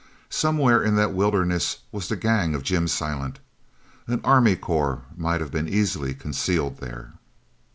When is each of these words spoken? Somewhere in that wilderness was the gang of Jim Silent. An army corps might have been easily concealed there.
Somewhere 0.31 0.81
in 0.81 0.95
that 0.95 1.13
wilderness 1.13 1.77
was 1.91 2.07
the 2.07 2.15
gang 2.15 2.55
of 2.55 2.63
Jim 2.63 2.87
Silent. 2.87 3.37
An 4.07 4.19
army 4.23 4.55
corps 4.55 5.03
might 5.15 5.41
have 5.41 5.51
been 5.51 5.69
easily 5.69 6.15
concealed 6.15 6.79
there. 6.79 7.13